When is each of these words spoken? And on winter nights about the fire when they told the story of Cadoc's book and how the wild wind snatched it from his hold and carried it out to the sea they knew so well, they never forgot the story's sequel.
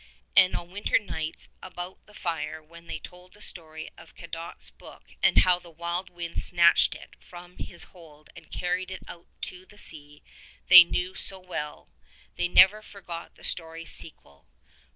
And 0.35 0.55
on 0.55 0.71
winter 0.71 0.97
nights 0.97 1.47
about 1.61 2.07
the 2.07 2.15
fire 2.15 2.59
when 2.63 2.87
they 2.87 2.97
told 2.97 3.33
the 3.35 3.39
story 3.41 3.87
of 3.99 4.15
Cadoc's 4.15 4.71
book 4.71 5.13
and 5.21 5.37
how 5.41 5.59
the 5.59 5.69
wild 5.69 6.09
wind 6.09 6.41
snatched 6.41 6.95
it 6.95 7.11
from 7.19 7.57
his 7.59 7.83
hold 7.93 8.31
and 8.35 8.49
carried 8.51 8.89
it 8.89 9.03
out 9.07 9.27
to 9.41 9.63
the 9.67 9.77
sea 9.77 10.23
they 10.69 10.83
knew 10.83 11.13
so 11.13 11.37
well, 11.39 11.91
they 12.35 12.47
never 12.47 12.81
forgot 12.81 13.35
the 13.35 13.43
story's 13.43 13.91
sequel. 13.91 14.47